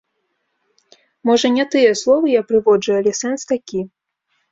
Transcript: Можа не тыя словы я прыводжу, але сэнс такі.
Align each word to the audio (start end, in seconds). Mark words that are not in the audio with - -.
Можа 1.29 1.47
не 1.57 1.65
тыя 1.75 1.91
словы 2.01 2.31
я 2.31 2.41
прыводжу, 2.53 2.91
але 3.03 3.11
сэнс 3.21 3.41
такі. 3.53 3.79